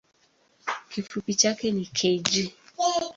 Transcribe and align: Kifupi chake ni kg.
Kifupi 0.89 1.33
chake 1.35 1.71
ni 1.71 1.85
kg. 1.85 2.27